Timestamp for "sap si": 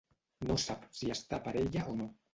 0.63-1.13